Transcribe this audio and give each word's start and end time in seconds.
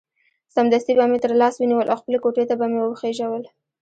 سمدستي 0.55 0.93
به 0.97 1.05
مې 1.11 1.17
تر 1.23 1.31
لاس 1.41 1.53
ونیول 1.57 1.87
او 1.89 1.97
خپلې 2.01 2.17
کوټې 2.23 2.43
ته 2.49 2.55
به 2.59 2.65
مې 2.71 2.79
وخېژول. 2.85 3.43